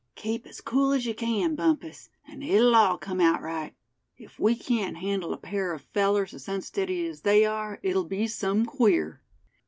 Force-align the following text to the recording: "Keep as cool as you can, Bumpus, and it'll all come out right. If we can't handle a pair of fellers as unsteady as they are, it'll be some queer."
"Keep 0.15 0.47
as 0.47 0.61
cool 0.61 0.93
as 0.93 1.05
you 1.05 1.13
can, 1.13 1.53
Bumpus, 1.53 2.09
and 2.27 2.43
it'll 2.43 2.73
all 2.75 2.97
come 2.97 3.21
out 3.21 3.39
right. 3.43 3.75
If 4.17 4.39
we 4.39 4.55
can't 4.55 4.97
handle 4.97 5.31
a 5.31 5.37
pair 5.37 5.73
of 5.73 5.83
fellers 5.93 6.33
as 6.33 6.47
unsteady 6.47 7.05
as 7.05 7.21
they 7.21 7.45
are, 7.45 7.79
it'll 7.83 8.05
be 8.05 8.25
some 8.25 8.65
queer." 8.65 9.21